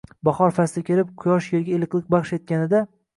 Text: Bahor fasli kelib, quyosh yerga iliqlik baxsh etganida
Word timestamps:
Bahor 0.27 0.53
fasli 0.59 0.81
kelib, 0.87 1.11
quyosh 1.23 1.49
yerga 1.57 1.71
iliqlik 1.75 2.09
baxsh 2.15 2.33
etganida 2.39 2.81